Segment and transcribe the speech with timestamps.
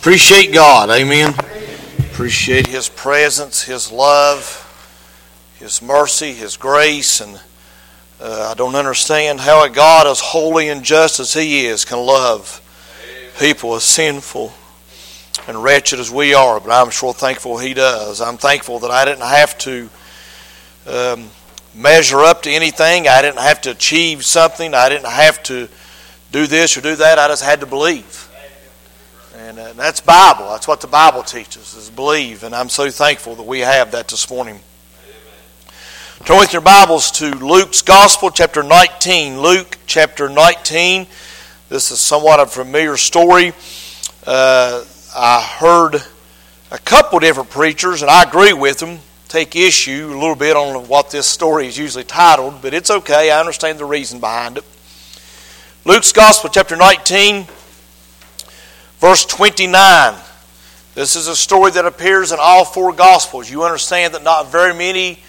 [0.00, 1.34] Appreciate God, amen.
[1.98, 4.66] Appreciate His presence, His love,
[5.56, 7.38] His mercy, His grace, and
[8.18, 11.98] uh, I don't understand how a God as holy and just as He is can
[11.98, 12.62] love
[13.38, 14.54] people as sinful
[15.46, 18.22] and wretched as we are, but I'm sure thankful He does.
[18.22, 19.90] I'm thankful that I didn't have to
[20.86, 21.28] um,
[21.74, 25.68] measure up to anything, I didn't have to achieve something, I didn't have to
[26.32, 28.29] do this or do that, I just had to believe.
[29.50, 30.48] And uh, that's Bible.
[30.50, 32.44] That's what the Bible teaches, is believe.
[32.44, 34.60] And I'm so thankful that we have that this morning.
[35.02, 35.74] Amen.
[36.24, 39.40] Turn with your Bibles to Luke's Gospel, chapter 19.
[39.40, 41.08] Luke, chapter 19.
[41.68, 43.52] This is somewhat a familiar story.
[44.24, 44.84] Uh,
[45.16, 45.96] I heard
[46.70, 50.86] a couple different preachers, and I agree with them, take issue a little bit on
[50.86, 53.32] what this story is usually titled, but it's okay.
[53.32, 54.64] I understand the reason behind it.
[55.84, 57.48] Luke's Gospel, chapter 19.
[59.00, 60.14] Verse 29.
[60.94, 63.50] This is a story that appears in all four Gospels.
[63.50, 65.20] You understand that not very many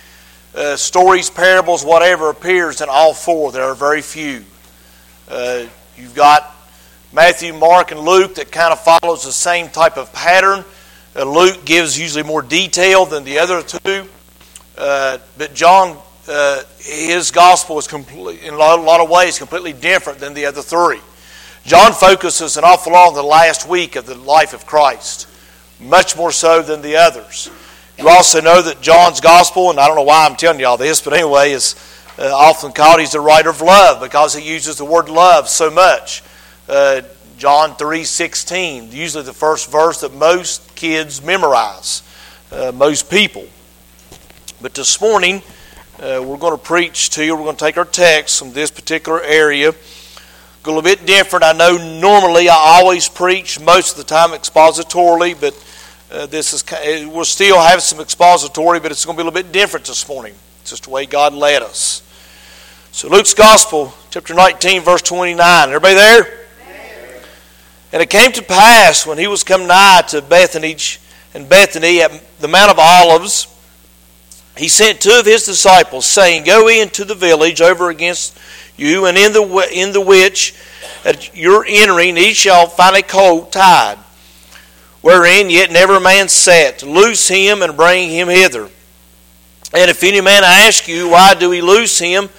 [0.53, 3.53] uh, stories, parables, whatever appears in all four.
[3.53, 4.43] There are very few.
[5.29, 6.53] Uh, you've got
[7.13, 10.65] Matthew, Mark, and Luke that kind of follows the same type of pattern.
[11.15, 14.05] Uh, Luke gives usually more detail than the other two.
[14.77, 20.19] Uh, but John, uh, his gospel is complete, in a lot of ways completely different
[20.19, 20.99] than the other three.
[21.63, 25.27] John focuses an awful lot on the last week of the life of Christ,
[25.79, 27.51] much more so than the others.
[27.99, 30.77] You also know that John's gospel, and I don't know why I'm telling you all
[30.77, 31.75] this, but anyway, is
[32.17, 35.69] uh, often called he's the writer of love because he uses the word love so
[35.69, 36.23] much.
[36.67, 37.03] Uh,
[37.37, 42.01] John 3:16, usually the first verse that most kids memorize,
[42.51, 43.45] uh, most people.
[44.61, 45.43] But this morning,
[45.99, 47.35] uh, we're going to preach to you.
[47.35, 49.75] We're going to take our text from this particular area
[50.63, 51.43] a little bit different.
[51.43, 55.55] I know normally I always preach most of the time expositorily, but
[56.11, 56.63] uh, this is
[57.07, 60.07] we'll still have some expository, but it's going to be a little bit different this
[60.07, 60.35] morning.
[60.61, 62.03] It's just the way God led us.
[62.91, 65.69] So Luke's Gospel, chapter 19, verse 29.
[65.69, 66.39] Everybody there?
[67.93, 70.99] And it came to pass when he was come nigh to Bethphage
[71.33, 73.47] and Bethany at the Mount of Olives,
[74.57, 78.37] he sent two of his disciples, saying, Go into the village over against
[78.81, 80.53] you, and in the, in the which
[81.05, 83.97] at your entering ye shall find a colt tied,
[85.01, 86.83] wherein yet never man sat.
[86.83, 88.69] Loose him and bring him hither.
[89.73, 92.29] And if any man ask you, Why do we loose him?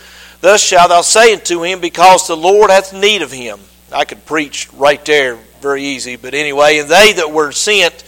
[0.41, 3.61] Thus shalt thou say unto him, Because the Lord hath need of him.
[3.91, 8.05] I could preach right there very easy, but anyway, and they that were sent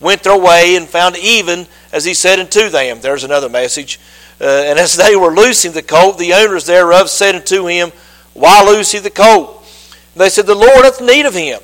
[0.00, 3.00] went their way and found even as he said unto them.
[3.00, 4.00] There's another message.
[4.42, 7.92] Uh, and as they were loosing the colt, the owners thereof said unto him,
[8.34, 9.64] Why loose ye the colt?
[10.14, 11.60] And they said, The Lord hath need of him.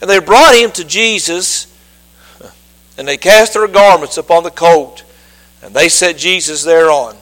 [0.00, 1.66] And they brought him to Jesus,
[2.96, 5.02] and they cast their garments upon the colt,
[5.62, 7.16] and they set Jesus thereon.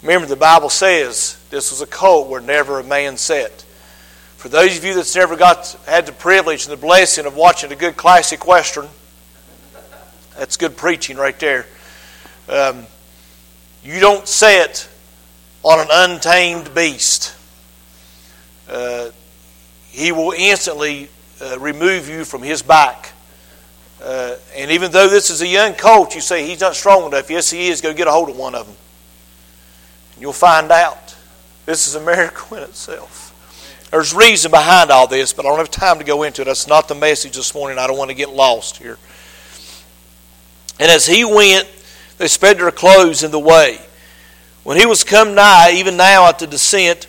[0.00, 3.62] Remember, the Bible says this was a colt where never a man sat.
[4.36, 7.70] For those of you that's never got had the privilege and the blessing of watching
[7.70, 8.88] a good classic western,
[10.38, 11.66] that's good preaching right there.
[12.48, 12.86] Um,
[13.84, 14.88] you don't sit
[15.62, 17.36] on an untamed beast.
[18.68, 19.10] Uh,
[19.90, 21.08] he will instantly
[21.40, 23.12] uh, remove you from his back.
[24.02, 27.30] Uh, and even though this is a young colt, you say he's not strong enough.
[27.30, 27.80] Yes, he is.
[27.80, 28.76] Go get a hold of one of them.
[30.14, 31.14] And you'll find out.
[31.66, 33.30] This is a miracle in itself.
[33.90, 36.46] There's reason behind all this, but I don't have time to go into it.
[36.46, 37.78] That's not the message this morning.
[37.78, 38.98] I don't want to get lost here.
[40.80, 41.68] And as he went,
[42.24, 43.78] they spread their clothes in the way.
[44.62, 47.06] When he was come nigh, even now at the descent,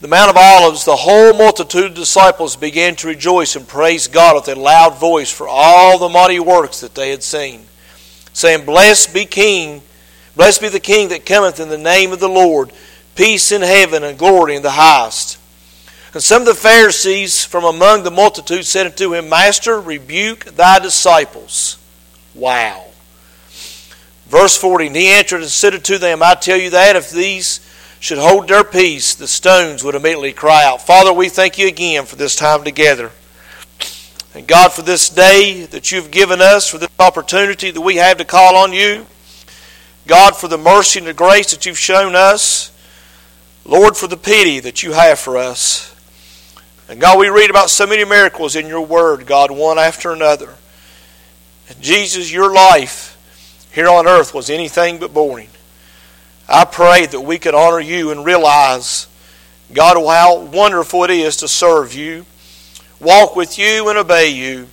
[0.00, 4.34] the Mount of Olives, the whole multitude of disciples began to rejoice and praise God
[4.34, 7.66] with a loud voice for all the mighty works that they had seen,
[8.32, 9.80] saying, Blessed be King,
[10.34, 12.72] blessed be the King that cometh in the name of the Lord,
[13.14, 15.38] peace in heaven and glory in the highest.
[16.14, 20.80] And some of the Pharisees from among the multitude said unto him, Master, rebuke thy
[20.80, 21.78] disciples.
[22.34, 22.86] Wow.
[24.34, 27.60] Verse 40 And he answered and said to them, I tell you that if these
[28.00, 30.84] should hold their peace, the stones would immediately cry out.
[30.84, 33.12] Father, we thank you again for this time together.
[34.34, 38.16] And God, for this day that you've given us, for this opportunity that we have
[38.16, 39.06] to call on you.
[40.08, 42.72] God, for the mercy and the grace that you've shown us.
[43.64, 45.94] Lord, for the pity that you have for us.
[46.88, 50.56] And God, we read about so many miracles in your word, God, one after another.
[51.68, 53.13] And Jesus, your life
[53.74, 55.48] here on earth was anything but boring.
[56.48, 59.08] I pray that we could honor you and realize,
[59.72, 62.24] God, how wonderful it is to serve you.
[63.00, 64.68] walk with you and obey you.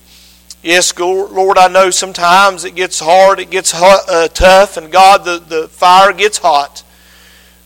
[0.62, 5.26] Yes, Lord, I know sometimes it gets hard, it gets hot, uh, tough, and God,
[5.26, 6.84] the, the fire gets hot.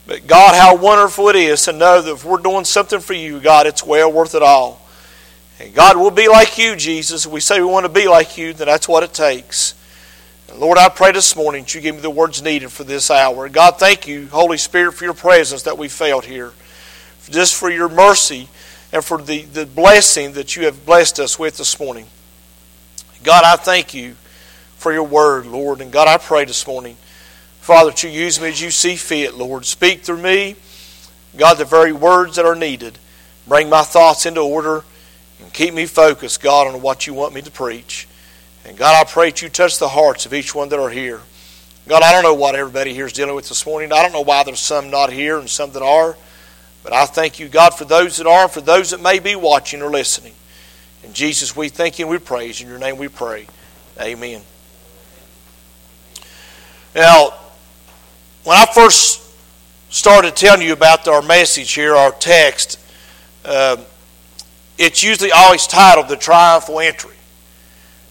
[0.07, 3.41] But God, how wonderful it is to know that if we're doing something for you,
[3.41, 4.81] God, it's well worth it all.
[5.59, 7.25] And God, we'll be like you, Jesus.
[7.25, 9.73] If we say we want to be like you, then that's what it takes.
[10.53, 13.49] Lord, I pray this morning that you give me the words needed for this hour.
[13.49, 16.53] God, thank you, Holy Spirit, for your presence that we felt here.
[17.29, 18.47] Just for your mercy
[18.93, 22.05] and for the, the blessing that you have blessed us with this morning.
[23.23, 24.15] God, I thank you
[24.77, 25.81] for your word, Lord.
[25.81, 26.95] And God, I pray this morning,
[27.59, 29.65] Father, that you use me as you see fit, Lord.
[29.65, 30.55] Speak through me,
[31.35, 32.99] God, the very words that are needed.
[33.47, 34.83] Bring my thoughts into order
[35.41, 38.07] and keep me focused, God, on what you want me to preach.
[38.65, 41.21] And God, I pray that you touch the hearts of each one that are here.
[41.87, 43.91] God, I don't know what everybody here is dealing with this morning.
[43.91, 46.17] I don't know why there's some not here and some that are.
[46.83, 49.35] But I thank you, God, for those that are and for those that may be
[49.35, 50.33] watching or listening.
[51.03, 52.59] And Jesus, we thank you and we praise.
[52.59, 53.47] In your name we pray.
[54.01, 54.41] Amen.
[56.95, 57.33] Now,
[58.43, 59.21] when I first
[59.89, 62.79] started telling you about our message here, our text,
[63.43, 63.77] uh,
[64.77, 67.14] it's usually always titled The Triumphal Entry.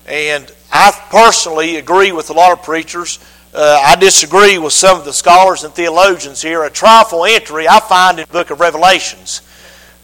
[0.06, 3.18] And I personally agree with a lot of preachers.
[3.54, 6.64] Uh, I disagree with some of the scholars and theologians here.
[6.64, 9.38] A triumphal entry I find in the book of Revelations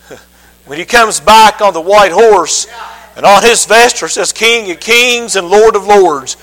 [0.65, 2.67] when he comes back on the white horse,
[3.17, 6.37] and on his vesture says King of Kings and Lord of Lords.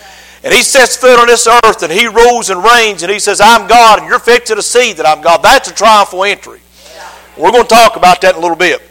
[0.43, 3.41] And he sets foot on this earth and he rules and reigns and he says,
[3.41, 5.41] I'm God, and you're fixed to see that I'm God.
[5.41, 6.59] That's a triumphal entry.
[7.35, 8.86] We're going to talk about that in a little bit.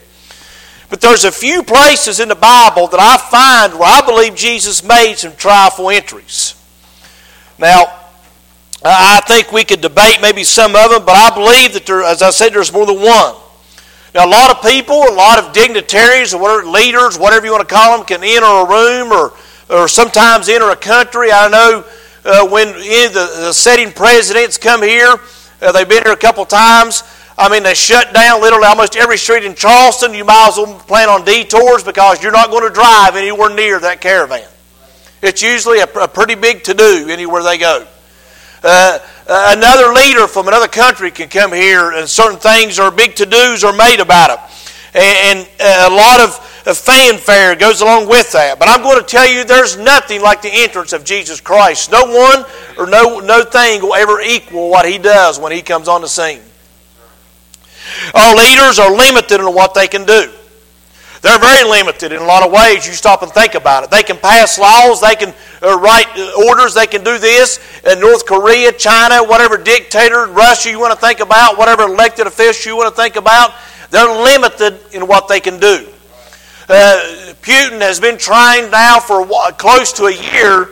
[0.88, 4.84] But there's a few places in the Bible that I find where I believe Jesus
[4.84, 6.54] made some triumphal entries.
[7.58, 8.06] Now,
[8.84, 12.22] I think we could debate maybe some of them, but I believe that there, as
[12.22, 13.34] I said, there's more than one.
[14.14, 17.68] Now, a lot of people, a lot of dignitaries, or whatever, leaders, whatever you want
[17.68, 19.32] to call them, can enter a room or,
[19.68, 21.32] or sometimes enter a country.
[21.32, 21.84] I know
[22.24, 25.16] uh, when the, the setting presidents come here,
[25.60, 27.02] uh, they've been here a couple times.
[27.38, 30.14] I mean, they shut down literally almost every street in Charleston.
[30.14, 33.78] You might as well plan on detours because you're not going to drive anywhere near
[33.78, 34.48] that caravan.
[35.22, 37.86] It's usually a, a pretty big to do anywhere they go.
[38.62, 38.98] Uh,
[39.28, 43.26] uh, another leader from another country can come here, and certain things or big to
[43.26, 44.38] dos are made about it.
[44.94, 48.58] And, and uh, a lot of, of fanfare goes along with that.
[48.58, 51.92] But I'm going to tell you there's nothing like the entrance of Jesus Christ.
[51.92, 52.46] No one
[52.78, 56.08] or no, no thing will ever equal what he does when he comes on the
[56.08, 56.40] scene.
[58.14, 60.32] Our leaders are limited in what they can do.
[61.22, 62.86] They're very limited in a lot of ways.
[62.86, 63.90] You stop and think about it.
[63.90, 67.58] They can pass laws, they can uh, write uh, orders, they can do this.
[67.84, 72.70] In North Korea, China, whatever dictator, Russia you want to think about, whatever elected official
[72.70, 73.54] you want to think about,
[73.90, 75.88] they're limited in what they can do.
[76.68, 80.66] Uh, Putin has been trying now for close to a year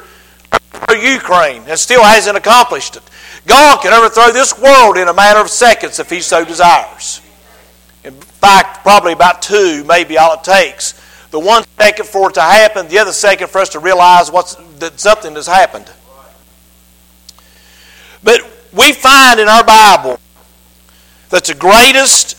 [0.86, 3.02] for Ukraine and still hasn't accomplished it.
[3.46, 7.20] God can overthrow this world in a matter of seconds if He so desires.
[8.04, 11.00] In fact, probably about two, maybe all it takes.
[11.30, 14.54] The one second for it to happen, the other second for us to realize what's,
[14.78, 15.90] that something has happened.
[18.22, 18.40] But
[18.72, 20.20] we find in our Bible
[21.30, 22.36] that the greatest,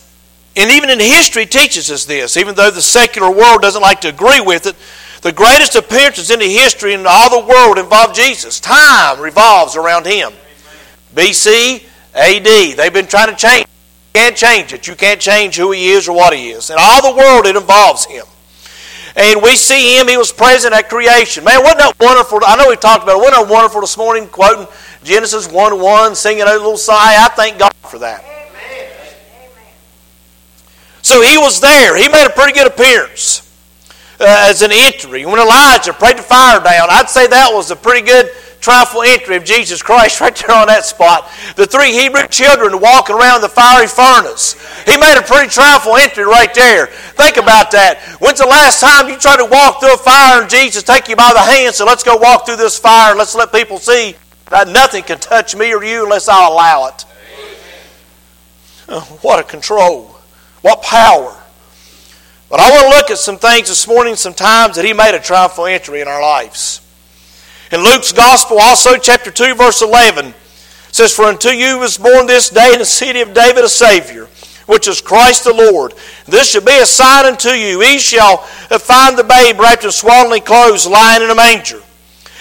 [0.55, 4.09] and even in history teaches us this, even though the secular world doesn't like to
[4.09, 4.75] agree with it,
[5.21, 8.59] the greatest appearances in the history in all the world involve Jesus.
[8.59, 10.31] Time revolves around him.
[11.15, 12.77] BC, AD.
[12.77, 13.65] They've been trying to change
[14.13, 14.87] You can't change it.
[14.87, 16.69] You can't change who he is or what he is.
[16.69, 18.25] In all the world, it involves him.
[19.15, 21.45] And we see him, he was present at creation.
[21.45, 22.39] Man, wasn't that wonderful?
[22.45, 23.19] I know we talked about it.
[23.19, 24.67] Wasn't that wonderful this morning, quoting
[25.03, 27.23] Genesis 1 1, singing a little sigh?
[27.23, 28.25] I thank God for that.
[28.25, 28.91] Amen.
[31.01, 31.95] So he was there.
[31.95, 33.49] He made a pretty good appearance
[34.19, 35.25] uh, as an entry.
[35.25, 39.35] When Elijah prayed the fire down, I'd say that was a pretty good triumphal entry
[39.35, 41.29] of Jesus Christ right there on that spot.
[41.55, 44.53] The three Hebrew children walking around the fiery furnace.
[44.85, 46.87] He made a pretty triumphal entry right there.
[46.87, 47.99] Think about that.
[48.19, 51.15] When's the last time you tried to walk through a fire and Jesus take you
[51.15, 54.15] by the hand, so let's go walk through this fire and let's let people see
[54.49, 57.05] that nothing can touch me or you unless I allow it.
[58.87, 60.15] Oh, what a control.
[60.61, 61.35] What power.
[62.49, 65.15] But I want to look at some things this morning, some times that He made
[65.15, 66.81] a triumphal entry in our lives.
[67.71, 70.33] In Luke's Gospel, also chapter 2, verse 11,
[70.91, 74.27] says, For unto you was born this day in the city of David a Savior,
[74.67, 75.93] which is Christ the Lord.
[76.27, 77.81] This shall be a sign unto you.
[77.81, 81.81] Ye shall find the babe wrapped in swaddling clothes, lying in a manger.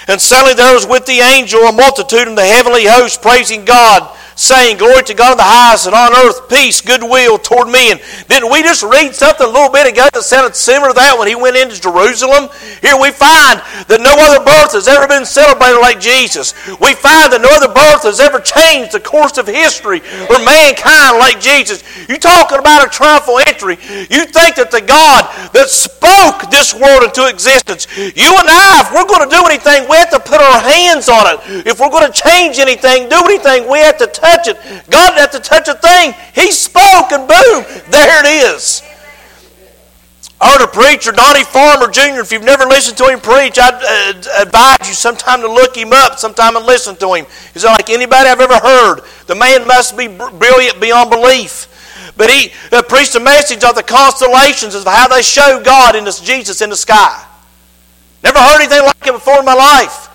[0.09, 4.15] And suddenly there was with the angel a multitude in the heavenly host praising God
[4.37, 7.99] saying, Glory to God in the highest, and on earth peace, goodwill toward men.
[8.29, 11.29] Didn't we just read something a little bit ago that sounded similar to that when
[11.29, 12.51] he went into Jerusalem?
[12.83, 16.55] Here we find that no other birth has ever been celebrated like Jesus.
[16.81, 21.19] We find that no other birth has ever changed the course of history or mankind
[21.19, 21.83] like Jesus.
[22.09, 23.79] You talking about a triumphal entry.
[24.11, 28.93] You think that the God that spoke this world into existence, you and I, if
[28.93, 31.67] we're going to do anything, we have to put our hands on it.
[31.67, 34.57] If we're going to change anything, do anything, we have to touch it.
[34.91, 36.15] God didn't have to touch a thing.
[36.35, 38.83] He spoke and boom, there it is.
[40.41, 43.81] I heard a preacher, Donnie Farmer Jr., if you've never listened to him preach, I'd
[43.81, 47.27] uh, advise you sometime to look him up, sometime and listen to him.
[47.55, 49.01] He's like anybody I've ever heard.
[49.27, 51.71] The man must be brilliant beyond belief.
[52.17, 56.05] But he uh, preached a message of the constellations of how they show God in
[56.05, 57.25] this Jesus in the sky.
[58.23, 60.14] Never heard anything like it before in my life.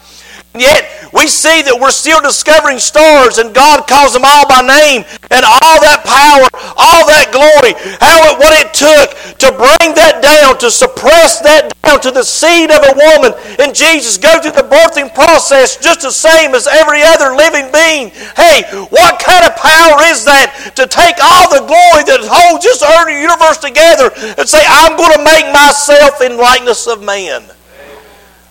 [0.57, 5.05] Yet, we see that we're still discovering stars, and God calls them all by name,
[5.29, 10.25] and all that power, all that glory, how it, what it took to bring that
[10.25, 14.57] down, to suppress that down to the seed of a woman, and Jesus go through
[14.57, 18.09] the birthing process just the same as every other living being.
[18.33, 22.81] Hey, what kind of power is that to take all the glory that holds this
[22.81, 27.45] earth and universe together and say, I'm going to make myself in likeness of man?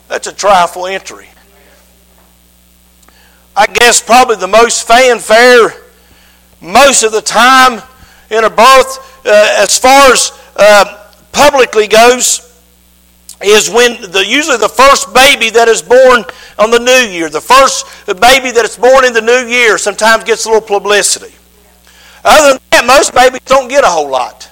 [0.07, 1.28] That's a trifle entry.
[3.59, 5.75] I guess probably the most fanfare
[6.61, 7.83] most of the time
[8.31, 12.45] in a birth, uh, as far as uh, publicly goes,
[13.43, 16.25] is when the, usually the first baby that is born
[16.57, 20.23] on the new year, the first baby that is born in the new year, sometimes
[20.23, 21.35] gets a little publicity.
[22.25, 24.49] Other than that, most babies don't get a whole lot.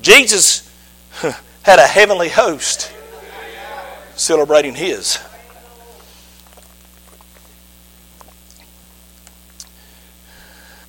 [0.00, 0.68] Jesus
[1.62, 2.92] had a heavenly host
[4.16, 5.20] celebrating his.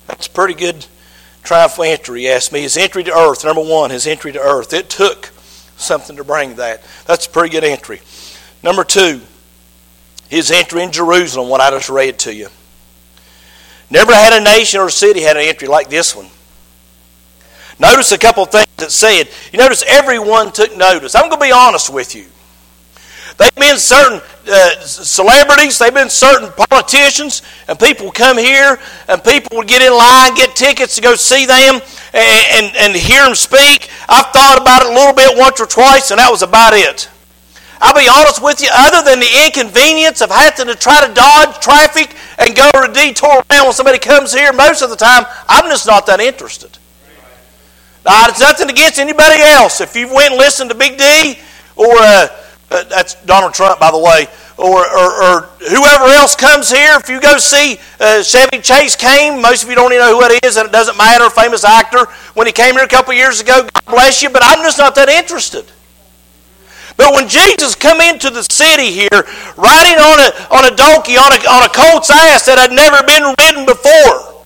[0.06, 0.86] That's a pretty good
[1.42, 2.62] triumphal entry, you ask me.
[2.62, 4.72] His entry to earth, number one, his entry to earth.
[4.72, 5.26] It took
[5.76, 6.82] something to bring that.
[7.06, 8.00] That's a pretty good entry.
[8.62, 9.20] Number two,
[10.28, 12.48] his entry in Jerusalem, what I just read to you.
[13.90, 16.28] Never had a nation or city had an entry like this one.
[17.78, 19.28] Notice a couple things that said.
[19.52, 21.14] You notice everyone took notice.
[21.14, 22.26] I'm going to be honest with you.
[23.36, 29.56] They've been certain uh, celebrities, they've been certain politicians, and people come here, and people
[29.56, 31.80] would get in line, get tickets to go see them,
[32.12, 33.90] and, and, and hear them speak.
[34.08, 37.10] I've thought about it a little bit once or twice, and that was about it.
[37.80, 41.58] I'll be honest with you, other than the inconvenience of having to try to dodge
[41.60, 45.68] traffic and go a detour around when somebody comes here, most of the time, I'm
[45.68, 46.78] just not that interested.
[48.06, 49.80] Now, it's nothing against anybody else.
[49.80, 51.38] If you went and listened to Big D
[51.74, 52.28] or uh,
[52.74, 54.26] uh, that's Donald Trump, by the way.
[54.58, 56.94] Or, or, or, whoever else comes here.
[56.96, 60.24] If you go see uh, Chevy Chase came, most of you don't even know who
[60.26, 62.06] it is, and it doesn't matter, famous actor.
[62.34, 64.94] When he came here a couple years ago, God bless you, but I'm just not
[64.94, 65.66] that interested.
[66.96, 69.22] But when Jesus come into the city here,
[69.56, 73.02] riding on a, on a donkey, on a, on a colt's ass that had never
[73.02, 74.44] been ridden before,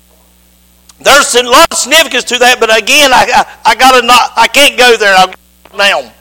[1.00, 3.28] there's a lot of significance to that, but again, I,
[3.64, 5.34] I, I gotta not, I can't go there I'm
[5.76, 6.12] now.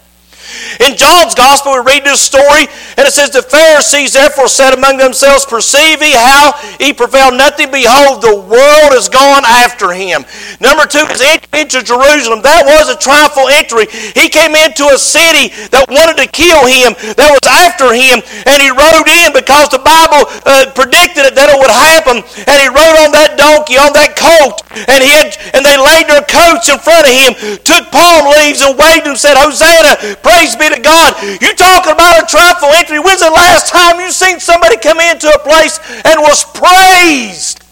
[0.80, 4.98] In John's Gospel, we read this story, and it says, The Pharisees therefore said among
[4.98, 7.72] themselves, Perceive ye how he prevailed nothing?
[7.72, 10.24] Behold, the world is gone after him.
[10.62, 12.42] Number two is entry into Jerusalem.
[12.46, 13.90] That was a triumphal entry.
[14.14, 18.58] He came into a city that wanted to kill him, that was after him, and
[18.62, 22.22] he rode in because the Bible uh, predicted it that it would happen.
[22.22, 26.08] And he rode on that donkey, on that colt, and he had, and they laid
[26.08, 27.32] their coats in front of him,
[27.66, 31.42] took palm leaves and waved and said, Hosanna, Praise be to God.
[31.42, 33.00] You talking about a triumphal entry.
[33.00, 37.64] When's the last time you seen somebody come into a place and was praised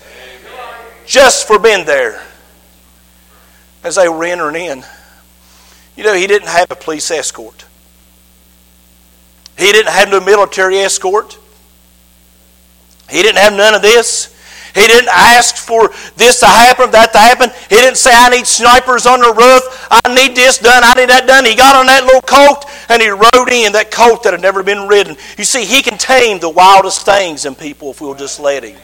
[1.06, 2.24] just for being there?
[3.84, 4.84] As they were entering in.
[5.96, 7.66] You know, he didn't have a police escort.
[9.60, 11.38] He didn't have no military escort.
[13.12, 14.35] He didn't have none of this.
[14.76, 17.50] He didn't ask for this to happen, that to happen.
[17.70, 19.88] He didn't say, I need snipers on the roof.
[19.90, 20.84] I need this done.
[20.84, 21.46] I need that done.
[21.46, 24.64] He got on that little colt and he rode in that colt that had never
[24.64, 25.16] been ridden.
[25.38, 28.78] You see, he can tame the wildest things in people if we'll just let him.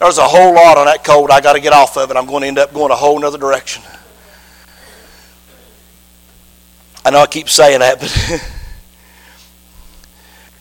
[0.00, 1.30] There's a whole lot on that colt.
[1.30, 2.16] I got to get off of it.
[2.16, 3.84] I'm going to end up going a whole other direction.
[7.04, 8.10] I know I keep saying that, but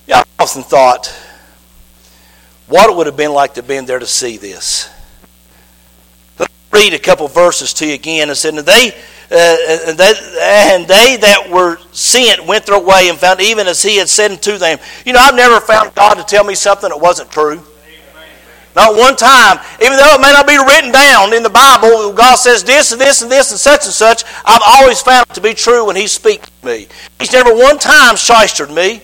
[0.06, 1.12] yeah, I often thought
[2.74, 4.90] what it would have been like to have been there to see this.
[6.40, 8.32] Let's read a couple verses to you again.
[8.32, 8.90] It said, and they,
[9.30, 13.84] uh, and, they, and they that were sent went their way and found even as
[13.84, 14.80] he had said unto them.
[15.06, 17.62] You know, I've never found God to tell me something that wasn't true.
[18.76, 19.60] Not one time.
[19.80, 23.00] Even though it may not be written down in the Bible, God says this and
[23.00, 25.96] this and this and such and such, I've always found it to be true when
[25.96, 26.88] He speaks to me.
[27.20, 29.04] He's never one time shystered me.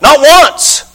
[0.00, 0.91] Not once.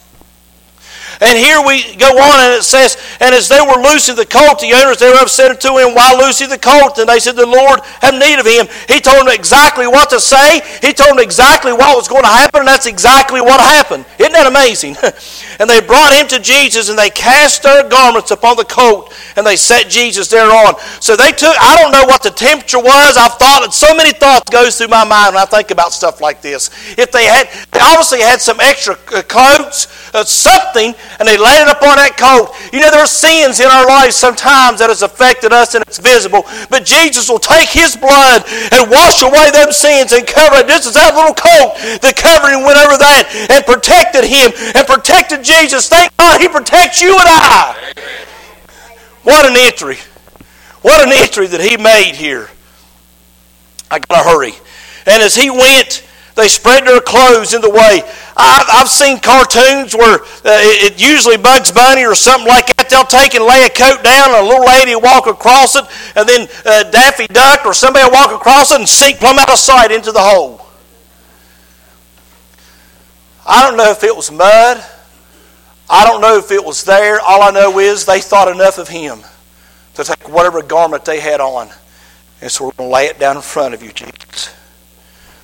[1.20, 4.60] And here we go on, and it says, And as they were loosing the colt,
[4.60, 6.98] the owners thereof said unto him, Why loose the colt?
[6.98, 8.68] And they said, The Lord have need of him.
[8.86, 10.62] He told them exactly what to say.
[10.80, 14.04] He told them exactly what was going to happen, and that's exactly what happened.
[14.18, 14.96] Isn't that amazing?
[15.58, 19.46] and they brought him to Jesus, and they cast their garments upon the colt, and
[19.46, 20.74] they set Jesus thereon.
[21.00, 23.16] So they took, I don't know what the temperature was.
[23.16, 26.40] I've thought, so many thoughts goes through my mind when I think about stuff like
[26.42, 26.70] this.
[26.96, 31.62] If they had, they obviously had some extra uh, coats, uh, something, and they laid
[31.62, 32.54] it upon that coat.
[32.72, 35.98] You know, there are sins in our lives sometimes that has affected us and it's
[35.98, 36.44] visible.
[36.70, 40.66] But Jesus will take His blood and wash away them sins and cover it.
[40.66, 41.78] This is that little coat.
[42.00, 45.88] The covering went over that and protected him and protected Jesus.
[45.88, 47.94] Thank God He protects you and I.
[49.22, 49.96] What an entry.
[50.82, 52.48] What an entry that He made here.
[53.90, 54.52] I got to hurry.
[55.06, 58.02] And as He went, they spread their clothes in the way.
[58.36, 63.34] I've, seen cartoons where uh, it, usually Bugs Bunny or something like that, they'll take
[63.34, 66.46] and lay a coat down and a little lady will walk across it, and then
[66.64, 69.90] uh, Daffy Duck or somebody will walk across it and sink plumb out of sight
[69.90, 70.64] into the hole.
[73.44, 74.84] I don't know if it was mud.
[75.90, 77.20] I don't know if it was there.
[77.20, 79.20] All I know is they thought enough of him
[79.94, 81.70] to take whatever garment they had on.
[82.40, 84.54] And so we're going to lay it down in front of you, Jesus.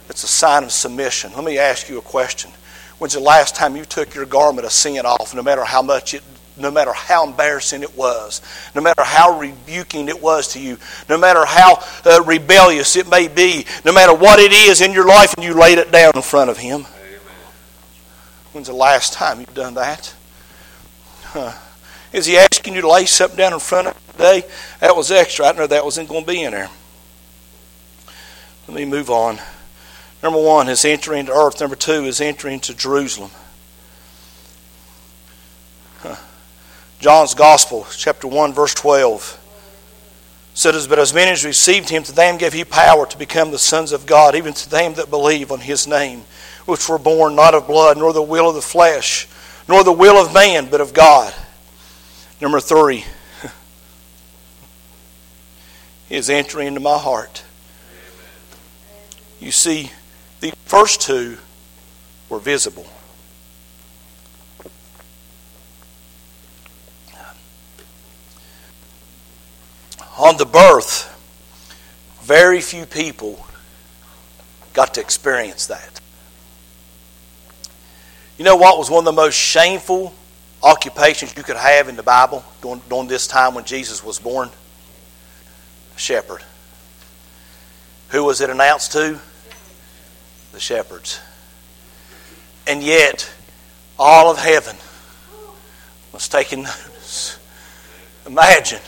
[0.09, 1.33] It's a sign of submission.
[1.35, 2.51] Let me ask you a question.
[2.99, 6.15] When's the last time you took your garment of sin off, no matter how much
[6.15, 6.23] it
[6.57, 8.41] no matter how embarrassing it was,
[8.75, 13.27] no matter how rebuking it was to you, no matter how uh, rebellious it may
[13.27, 16.23] be, no matter what it is in your life, and you laid it down in
[16.23, 16.83] front of Him.
[16.83, 17.21] Amen.
[18.53, 20.15] When's the last time you've done that?
[21.35, 21.53] Huh.
[22.13, 24.45] Is He asking you to lay something down in front of today?
[24.79, 25.47] That was extra.
[25.47, 26.71] I know that wasn't going to be in there.
[28.69, 29.41] Let me move on.
[30.23, 31.61] Number one is entering into earth.
[31.61, 33.33] Number two is entering into Jerusalem.
[37.01, 39.41] John's Gospel, chapter 1, verse 12
[40.55, 43.59] says, But as many as received him, to them gave he power to become the
[43.59, 46.23] sons of God, even to them that believe on his name,
[46.65, 49.27] which were born not of blood, nor the will of the flesh,
[49.69, 51.35] nor the will of man, but of God.
[52.41, 53.05] Number three
[56.11, 57.45] is entering into my heart.
[59.41, 59.91] You see,
[60.41, 61.39] the first two
[62.29, 62.87] were visible.
[70.17, 71.11] On the birth,
[72.23, 73.47] very few people
[74.73, 76.01] got to experience that.
[78.39, 80.15] You know what was one of the most shameful
[80.63, 84.51] occupations you could have in the Bible during, during this time when Jesus was born?
[85.95, 86.43] A shepherd.
[88.09, 89.21] Who was it announced to?
[90.55, 91.21] the shepherds.
[92.67, 93.31] And yet,
[93.99, 94.77] all of heaven
[96.13, 97.39] was taking notice.
[98.25, 98.81] Imagine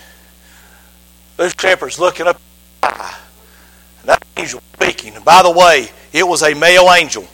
[1.36, 2.40] those shepherds looking up
[2.82, 5.14] and that angel speaking.
[5.16, 7.26] And by the way, it was a male angel.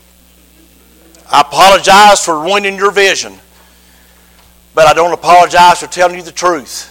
[1.32, 3.38] I apologize for ruining your vision,
[4.74, 6.90] but I don't apologize for telling you the truth.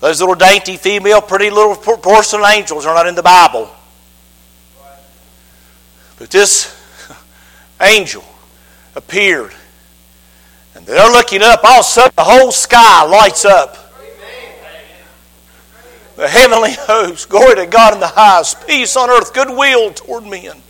[0.00, 3.70] Those little dainty female, pretty little porcelain angels are not in the Bible.
[6.18, 6.74] But this
[7.80, 8.24] angel
[8.94, 9.52] appeared.
[10.74, 11.60] And they're looking up.
[11.62, 13.76] All of a sudden, the whole sky lights up.
[16.16, 20.62] The heavenly host, glory to God in the highest, peace on earth, goodwill toward men.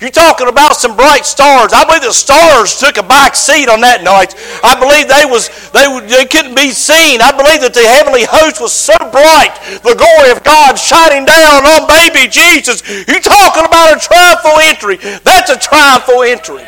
[0.00, 1.72] You're talking about some bright stars.
[1.74, 4.38] I believe the stars took a back seat on that night.
[4.62, 7.18] I believe they was they, they couldn't be seen.
[7.18, 11.66] I believe that the heavenly host was so bright, the glory of God shining down
[11.66, 12.86] on baby Jesus.
[12.86, 15.02] You're talking about a triumphal entry.
[15.26, 16.62] That's a triumphal entry.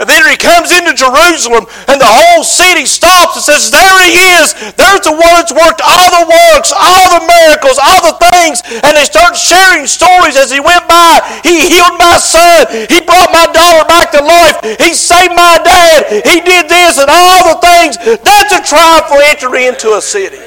[0.00, 4.16] And then he comes into Jerusalem, and the whole city stops and says, There he
[4.40, 4.56] is.
[4.72, 8.64] There's the one that's worked all the works, all the miracles, all the things.
[8.80, 11.20] And they start sharing stories as he went by.
[11.44, 12.88] He healed my son.
[12.88, 14.80] He brought my daughter back to life.
[14.80, 16.24] He saved my dad.
[16.24, 18.00] He did this and all the things.
[18.24, 20.40] That's a triumphal entry into a city.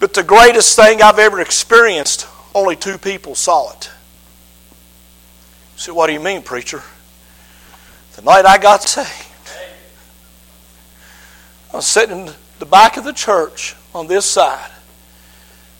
[0.00, 3.90] But the greatest thing I've ever experienced, only two people saw it.
[5.76, 6.82] So, what do you mean, preacher?
[8.16, 9.28] The night I got saved,
[11.72, 14.70] I was sitting in the back of the church on this side,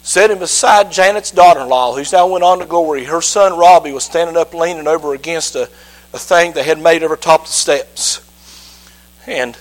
[0.03, 3.05] sitting beside Janet's daughter in law, who's now went on to glory.
[3.05, 5.69] Her son Robbie was standing up leaning over against a,
[6.13, 8.27] a thing they had made over top the steps.
[9.27, 9.57] And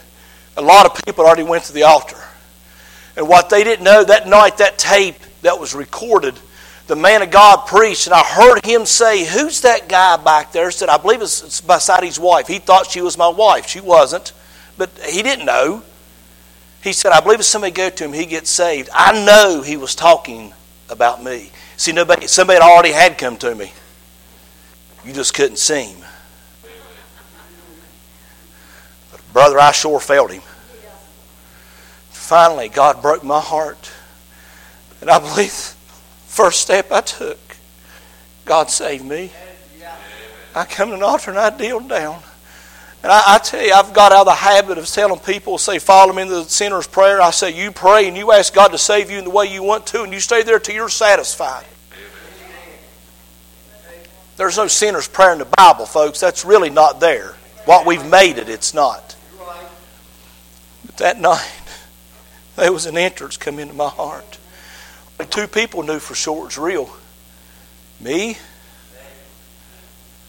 [0.59, 2.17] A lot of people already went to the altar.
[3.15, 6.37] And what they didn't know that night, that tape that was recorded,
[6.89, 10.71] the man of God preached, and I heard him say, Who's that guy back there?
[10.71, 12.47] Said, I believe it's beside his wife.
[12.47, 13.67] He thought she was my wife.
[13.67, 14.33] She wasn't,
[14.75, 15.83] but he didn't know.
[16.81, 18.89] He said, I believe if somebody go to him, he gets saved.
[18.91, 20.51] I know he was talking
[20.89, 21.51] about me.
[21.77, 23.71] See, nobody, somebody already had come to me.
[25.05, 26.03] You just couldn't see him.
[29.11, 30.41] But brother, I sure felt him.
[32.09, 33.91] Finally, God broke my heart.
[35.01, 35.75] And I believe
[36.29, 37.39] first step I took,
[38.45, 39.31] God saved me.
[40.55, 42.21] I come to an altar and I kneel down.
[43.01, 45.79] And I, I, tell you, I've got out of the habit of telling people, say,
[45.79, 47.21] follow me in the sinner's prayer.
[47.21, 49.63] I say, you pray and you ask God to save you in the way you
[49.63, 51.65] want to, and you stay there till you're satisfied.
[54.35, 56.19] There's no sinner's prayer in the Bible, folks.
[56.19, 57.35] That's really not there.
[57.65, 59.15] What we've made it, it's not.
[60.85, 61.51] But that night,
[62.55, 64.38] there was an entrance come into my heart.
[65.25, 66.89] Two people knew for sure it's real.
[67.99, 68.37] Me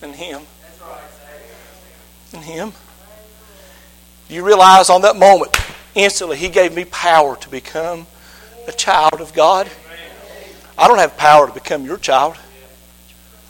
[0.03, 0.43] and him
[2.33, 2.73] And Him.
[4.29, 5.57] You realize on that moment,
[5.95, 8.07] instantly, He gave me power to become
[8.69, 9.69] a child of God.
[10.79, 12.37] I don't have power to become your child.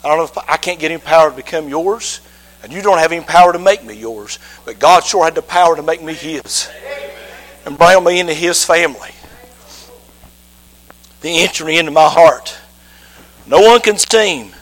[0.03, 2.21] I don't know if I can't get any power to become yours,
[2.63, 4.39] and you don't have any power to make me yours.
[4.65, 6.69] But God sure had the power to make me His
[7.65, 9.11] and bring me into His family.
[11.21, 12.57] The entry into my heart.
[13.47, 14.53] No one can steam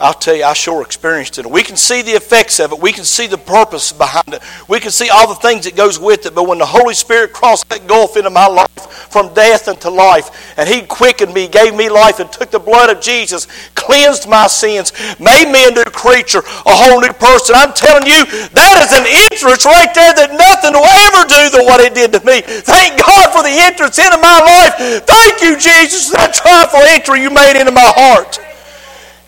[0.00, 1.46] I'll tell you, I sure experienced it.
[1.46, 2.78] We can see the effects of it.
[2.78, 4.42] We can see the purpose behind it.
[4.68, 6.36] We can see all the things that goes with it.
[6.36, 8.67] But when the Holy Spirit crossed that gulf into my life
[9.10, 12.90] from death into life, and He quickened me, gave me life, and took the blood
[12.90, 17.54] of Jesus, cleansed my sins, made me a new creature, a whole new person.
[17.56, 21.66] I'm telling you, that is an entrance right there that nothing will ever do than
[21.66, 22.42] what it did to me.
[22.42, 25.04] Thank God for the entrance into my life.
[25.04, 28.38] Thank you, Jesus, that triumphal entry you made into my heart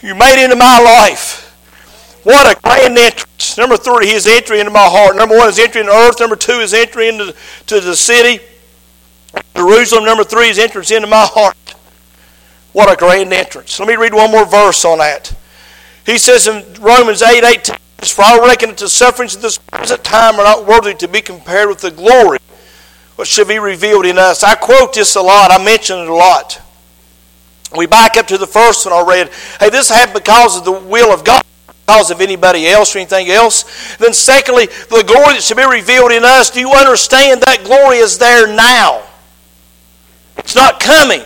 [0.03, 1.47] you made into my life.
[2.25, 3.57] What a grand entrance.
[3.57, 5.17] Number three, his entry into my heart.
[5.17, 6.21] Number one is entry into earth.
[6.21, 7.35] Number two is entry into
[7.67, 8.43] to the city.
[9.55, 10.05] Jerusalem.
[10.05, 11.57] Number three is entrance into my heart.
[12.73, 13.79] What a grand entrance.
[13.79, 15.35] Let me read one more verse on that.
[16.07, 20.05] He says in Romans 8 18, For I reckon that the sufferings of this present
[20.05, 22.39] time are not worthy to be compared with the glory
[23.21, 24.43] which shall be revealed in us.
[24.43, 25.51] I quote this a lot.
[25.51, 26.59] I mention it a lot.
[27.77, 29.31] We back up to the first one I read.
[29.61, 31.43] Hey, this happened because of the will of God,
[31.87, 33.97] because of anybody else or anything else.
[33.99, 36.49] Then, secondly, the glory that should be revealed in us.
[36.51, 39.03] Do you understand that glory is there now?
[40.81, 41.21] Coming.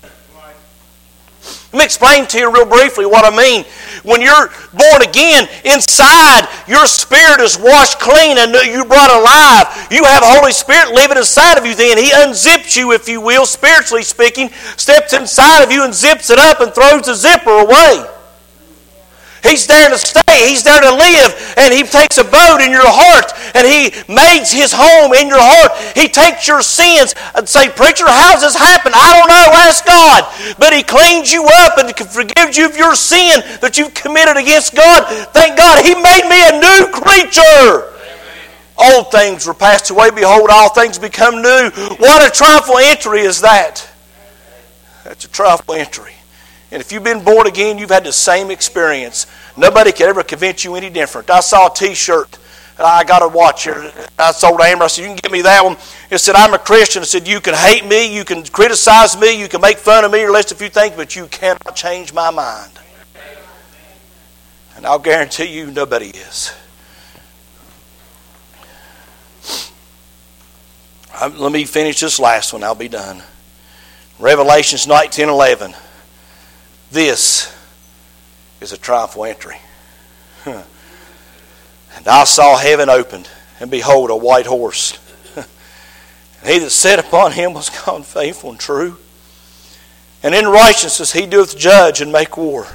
[1.73, 3.65] Let me explain to you real briefly what I mean.
[4.05, 9.89] When you're born again, inside your spirit is washed clean and you brought alive.
[9.91, 11.99] You have Holy Spirit living inside of you then.
[11.99, 16.39] He unzips you, if you will, spiritually speaking, steps inside of you and zips it
[16.39, 18.07] up and throws the zipper away.
[19.45, 20.49] He's there to stay.
[20.49, 21.55] He's there to live.
[21.61, 25.41] And He takes a boat in your heart and He makes His home in your
[25.41, 25.77] heart.
[25.93, 28.93] He takes your sins and say, Preacher, how's this happen?
[28.97, 29.47] I don't know.
[29.69, 30.25] Ask God.
[30.59, 34.75] But He cleans you up and forgives you of your sin that you've committed against
[34.75, 35.05] God.
[35.37, 37.93] Thank God He made me a new creature.
[38.77, 40.11] Old things were passed away.
[40.11, 41.71] Behold, all things become new.
[42.01, 43.87] What a triumphal entry is that?
[45.05, 46.14] That's a triumphal entry.
[46.75, 49.29] And if you've been born again, you've had the same experience.
[49.57, 51.31] Nobody could ever convince you any different.
[51.31, 52.37] I saw a T-shirt.
[52.77, 53.93] I got a watch here.
[54.19, 55.77] I told Amber, I said, you can get me that one.
[56.11, 57.03] It said, I'm a Christian.
[57.03, 60.11] I said, you can hate me, you can criticize me, you can make fun of
[60.11, 62.73] me or list a few things, but you cannot change my mind.
[64.75, 66.53] And I'll guarantee you nobody is.
[71.39, 72.65] let me finish this last one.
[72.65, 73.23] I'll be done.
[74.19, 75.75] Revelations 19 11.
[76.95, 77.53] This
[78.61, 79.57] is a triumphal entry.
[80.47, 80.65] and
[82.07, 83.29] I saw heaven opened,
[83.59, 84.97] and behold, a white horse.
[85.35, 88.99] and he that sat upon him was called faithful and true.
[90.23, 92.69] And in righteousness he doeth judge and make war.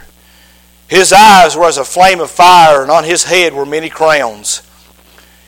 [0.90, 4.64] His eyes were as a flame of fire, and on his head were many crowns.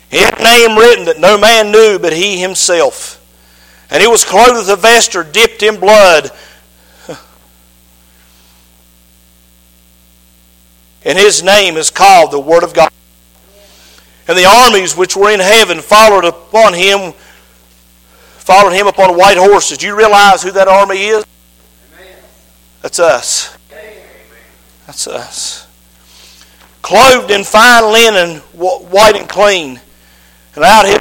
[0.10, 3.18] He had a name written that no man knew but he himself.
[3.90, 6.32] And he was clothed with a vesture dipped in blood
[11.04, 12.92] and his name is called the Word of God.
[14.28, 17.14] And the armies which were in heaven followed upon him,
[18.38, 19.78] followed him upon white horses.
[19.78, 21.26] Do you realize who that army is?
[22.82, 23.58] That's us.
[24.86, 25.68] That's us.
[26.82, 29.80] Clothed in fine linen, white and clean,
[30.56, 31.00] and out his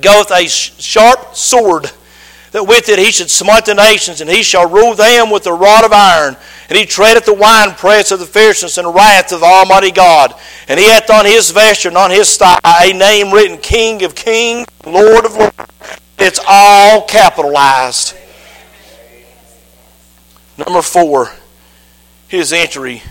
[0.00, 1.90] goeth a sharp sword,
[2.56, 5.52] that with it he should smite the nations, and he shall rule them with a
[5.52, 6.34] rod of iron.
[6.70, 10.34] And he treadeth the winepress of the fierceness and wrath of the Almighty God.
[10.66, 14.14] And he hath on his vesture and on his thigh a name written King of
[14.14, 15.54] Kings, Lord of Lords.
[16.18, 18.16] It's all capitalized.
[20.56, 21.32] Number four,
[22.26, 23.02] his entry,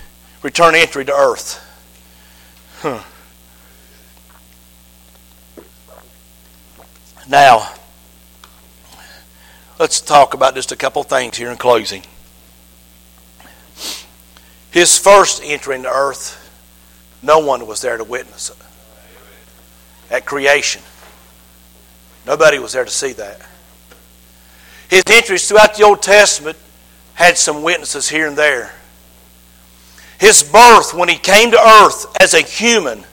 [0.41, 1.61] return entry to earth.
[2.79, 3.03] Huh.
[7.29, 7.74] Now,
[9.79, 12.03] let's talk about just a couple things here in closing.
[14.71, 16.41] His first entry into earth,
[17.21, 18.57] no one was there to witness it.
[20.13, 20.81] At creation,
[22.25, 23.41] nobody was there to see that.
[24.89, 26.57] His entries throughout the Old Testament
[27.15, 28.73] had some witnesses here and there.
[30.19, 33.03] His birth, when he came to earth as a human,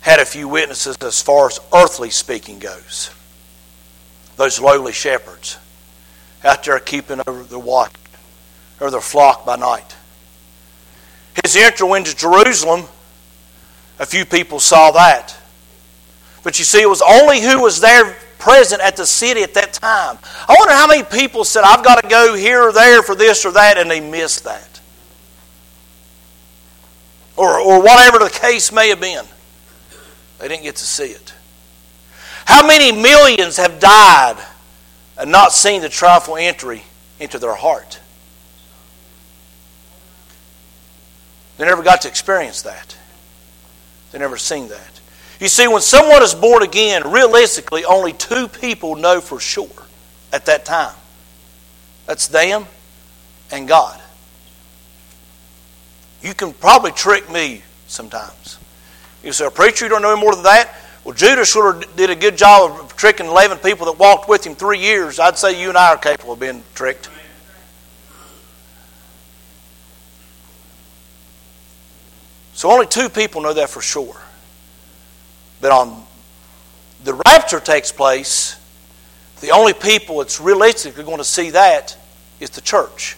[0.00, 3.10] had a few witnesses as far as earthly speaking goes.
[4.36, 5.58] Those lowly shepherds
[6.44, 7.92] out there keeping over the watch
[8.80, 9.96] or their flock by night.
[11.42, 12.84] His entry into Jerusalem,
[13.98, 15.36] a few people saw that.
[16.42, 19.72] But you see, it was only who was there present at the city at that
[19.72, 20.18] time.
[20.48, 23.46] I wonder how many people said, I've got to go here or there for this
[23.46, 24.80] or that, and they missed that.
[27.36, 29.24] Or, or whatever the case may have been.
[30.38, 31.21] They didn't get to see it.
[32.44, 34.36] How many millions have died
[35.18, 36.82] and not seen the triumphal entry
[37.20, 38.00] into their heart?
[41.58, 42.96] They never got to experience that.
[44.10, 45.00] They never seen that.
[45.38, 49.68] You see, when someone is born again, realistically, only two people know for sure
[50.32, 50.94] at that time.
[52.06, 52.66] That's them
[53.50, 54.00] and God.
[56.22, 58.58] You can probably trick me sometimes.
[59.22, 60.74] You say, a preacher, you don't know any more than that?
[61.04, 64.54] Well, Judas sure did a good job of tricking 11 people that walked with him
[64.54, 65.18] three years.
[65.18, 67.10] I'd say you and I are capable of being tricked.
[72.54, 74.20] So only two people know that for sure.
[75.60, 76.04] But on
[77.02, 78.56] the rapture takes place,
[79.40, 81.96] the only people that's realistically going to see that
[82.38, 83.16] is the church.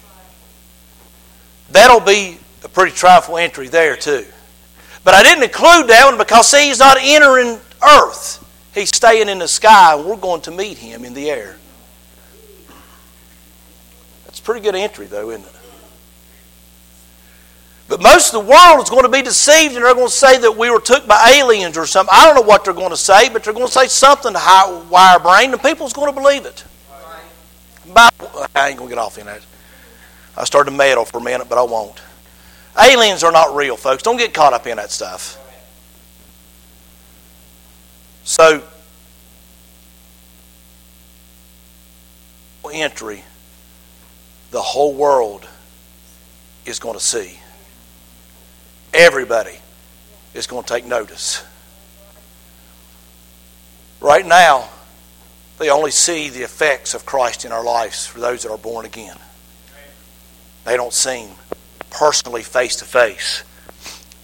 [1.70, 4.24] That'll be a pretty trifling entry there too.
[5.04, 8.40] But I didn't include that one because see, he's not entering earth.
[8.74, 11.56] He's staying in the sky, and we're going to meet him in the air.
[14.24, 15.54] That's a pretty good entry, though, isn't it?
[17.86, 20.38] But most of the world is going to be deceived and they're going to say
[20.38, 22.14] that we were took by aliens or something.
[22.16, 24.38] I don't know what they're going to say, but they're going to say something to
[24.38, 26.64] high wire brain and people's going to believe it.
[27.86, 29.42] Bible, I ain't going to get off in that.
[30.36, 32.00] I started to meddle for a minute, but I won't.
[32.80, 34.02] Aliens are not real, folks.
[34.02, 35.38] Don't get caught up in that stuff.
[38.24, 38.62] So,
[42.74, 43.22] entry,
[44.50, 45.46] the whole world
[46.66, 47.38] is going to see.
[48.92, 49.58] Everybody
[50.34, 51.44] is going to take notice.
[54.00, 54.68] Right now,
[55.58, 58.84] they only see the effects of Christ in our lives for those that are born
[58.84, 59.16] again.
[60.64, 61.28] They don't see
[61.90, 63.44] personally face to face.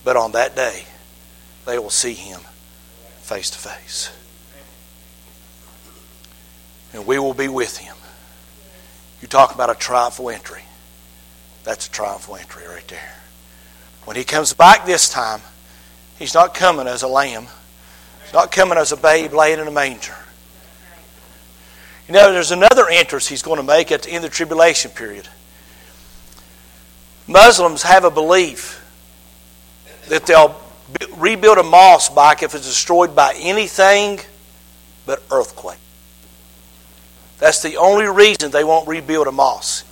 [0.04, 0.84] But on that day,
[1.66, 2.40] they will see Him
[3.30, 4.10] face to face.
[6.92, 7.94] And we will be with Him.
[9.22, 10.62] You talk about a triumphal entry.
[11.62, 13.14] That's a triumphal entry right there.
[14.04, 15.42] When he comes back this time,
[16.18, 17.46] he's not coming as a lamb.
[18.24, 20.16] He's not coming as a babe laid in a manger.
[22.08, 24.90] You know, there's another entrance he's going to make at the end of the tribulation
[24.90, 25.28] period.
[27.28, 28.84] Muslims have a belief
[30.08, 30.60] that they'll
[31.16, 34.20] rebuild a mosque back if it's destroyed by anything
[35.06, 35.78] but earthquake.
[37.38, 39.86] That's the only reason they won't rebuild a mosque.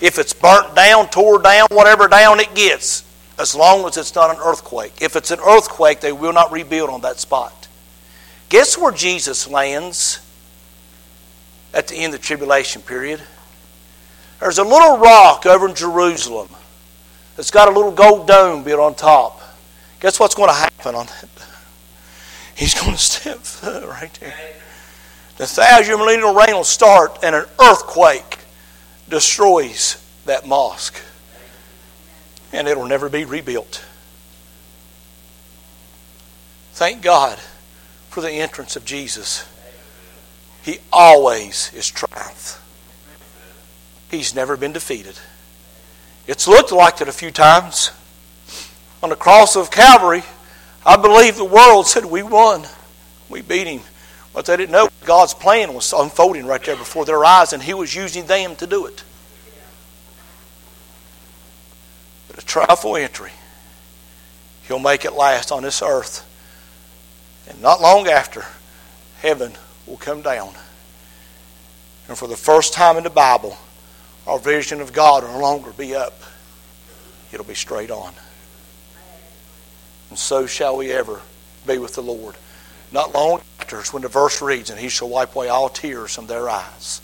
[0.00, 3.04] If it's burnt down, tore down, whatever down it gets,
[3.38, 4.94] as long as it's not an earthquake.
[5.00, 7.68] If it's an earthquake, they will not rebuild on that spot.
[8.48, 10.20] Guess where Jesus lands
[11.72, 13.20] at the end of the tribulation period?
[14.40, 16.48] There's a little rock over in Jerusalem
[17.36, 19.39] that's got a little gold dome built on top.
[20.00, 21.28] Guess what's going to happen on that?
[22.54, 23.38] He's going to step
[23.88, 24.34] right there.
[25.36, 28.38] The thousand millennial reign will start, and an earthquake
[29.08, 31.00] destroys that mosque
[32.52, 33.84] and it'll never be rebuilt.
[36.72, 37.38] Thank God
[38.08, 39.46] for the entrance of Jesus.
[40.62, 42.56] He always is triumph.
[44.10, 45.18] He's never been defeated.
[46.26, 47.92] It's looked like it a few times.
[49.02, 50.22] On the cross of Calvary,
[50.84, 52.66] I believe the world said, We won.
[53.28, 53.82] We beat him.
[54.32, 57.74] But they didn't know God's plan was unfolding right there before their eyes, and He
[57.74, 59.02] was using them to do it.
[62.28, 63.32] But a triumphal entry,
[64.68, 66.26] He'll make it last on this earth.
[67.48, 68.44] And not long after,
[69.18, 69.52] heaven
[69.86, 70.54] will come down.
[72.08, 73.58] And for the first time in the Bible,
[74.26, 76.20] our vision of God will no longer be up,
[77.32, 78.14] it'll be straight on.
[80.10, 81.20] And so shall we ever
[81.66, 82.34] be with the Lord.
[82.92, 86.26] Not long after when the verse reads, and he shall wipe away all tears from
[86.26, 87.00] their eyes.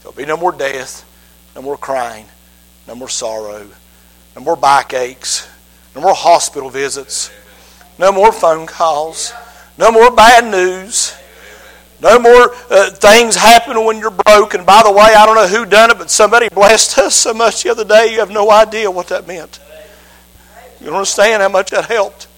[0.00, 1.04] There'll be no more death,
[1.54, 2.26] no more crying,
[2.88, 3.68] no more sorrow,
[4.34, 5.48] no more backaches,
[5.94, 7.30] no more hospital visits,
[7.98, 9.32] no more phone calls,
[9.78, 11.14] no more bad news.
[11.98, 14.52] No more uh, things happen when you're broke.
[14.52, 17.32] And by the way, I don't know who done it, but somebody blessed us so
[17.32, 18.12] much the other day.
[18.12, 19.60] You have no idea what that meant.
[20.80, 22.28] You don't understand how much that helped.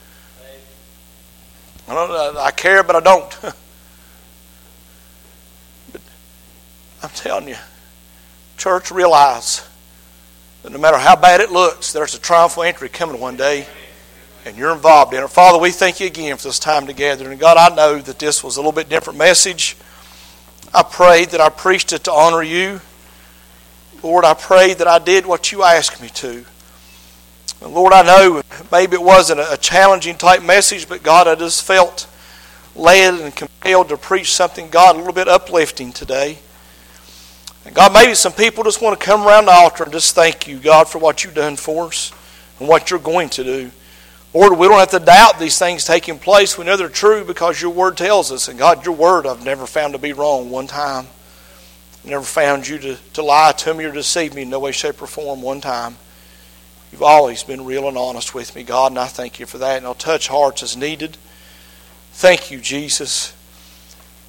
[1.89, 2.37] I don't.
[2.37, 3.41] I care, but I don't.
[5.93, 6.01] but
[7.03, 7.57] I'm telling you,
[8.57, 9.67] church, realize
[10.63, 13.67] that no matter how bad it looks, there's a triumphal entry coming one day
[14.49, 15.29] and you're involved in it.
[15.29, 17.31] Father, we thank you again for this time together.
[17.31, 19.77] And God, I know that this was a little bit different message.
[20.73, 22.81] I prayed that I preached it to honor you.
[24.03, 26.45] Lord, I pray that I did what you asked me to.
[27.61, 32.09] Lord, I know maybe it wasn't a challenging type message, but God, I just felt
[32.77, 36.39] led and compelled to preach something, God, a little bit uplifting today.
[37.65, 40.47] And God, maybe some people just want to come around the altar and just thank
[40.47, 42.13] you, God, for what you've done for us
[42.61, 43.71] and what you're going to do.
[44.33, 46.57] Lord, we don't have to doubt these things taking place.
[46.57, 48.49] We know they're true because your word tells us.
[48.49, 51.07] And God, your word I've never found to be wrong one time.
[52.05, 55.03] never found you to, to lie to me or deceive me in no way, shape,
[55.03, 55.97] or form one time.
[56.91, 59.77] You've always been real and honest with me, God, and I thank you for that.
[59.77, 61.17] And I'll touch hearts as needed.
[62.13, 63.37] Thank you, Jesus,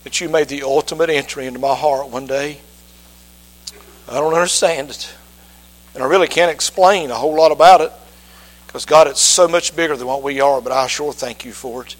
[0.03, 2.59] that you made the ultimate entry into my heart one day.
[4.07, 5.13] I don't understand it.
[5.93, 7.91] And I really can't explain a whole lot about it.
[8.67, 11.53] Because, God, it's so much bigger than what we are, but I sure thank you
[11.53, 11.95] for it.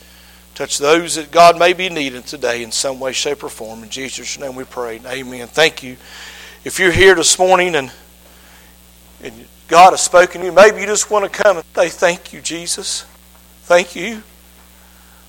[0.54, 3.82] Touch those that God may be needing today in some way, shape, or form.
[3.82, 5.00] In Jesus' name we pray.
[5.06, 5.48] Amen.
[5.48, 5.98] Thank you.
[6.64, 7.92] If you're here this morning and,
[9.24, 12.34] and God has spoken to you, maybe you just want to come and say, Thank
[12.34, 13.04] you, Jesus.
[13.64, 14.24] Thank you.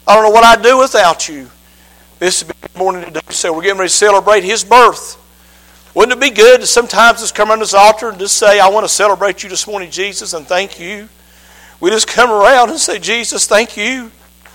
[0.07, 1.49] I don't know what I'd do without you.
[2.19, 3.53] This the morning to do so.
[3.53, 5.19] We're getting ready to celebrate His birth.
[5.95, 8.69] Wouldn't it be good to sometimes just come around this altar and just say, I
[8.69, 11.09] want to celebrate you this morning, Jesus, and thank you?
[11.79, 14.11] We just come around and say, Jesus, thank you.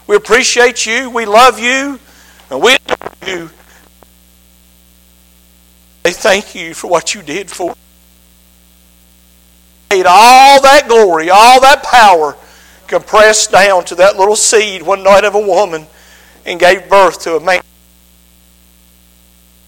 [0.07, 1.09] We appreciate you.
[1.11, 1.99] We love you.
[2.49, 3.49] And we adore you.
[6.03, 7.84] Thank you for what you did for us.
[9.91, 12.35] All that glory, all that power
[12.87, 15.87] compressed down to that little seed one night of a woman
[16.45, 17.61] and gave birth to a man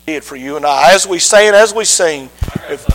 [0.06, 0.94] did for you and I.
[0.94, 2.30] As we say and as we sing,
[2.70, 2.86] if